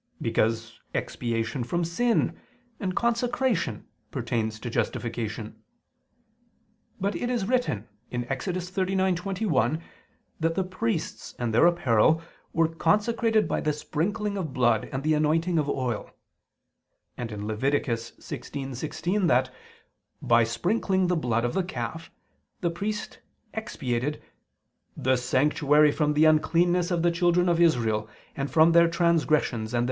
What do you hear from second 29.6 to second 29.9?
and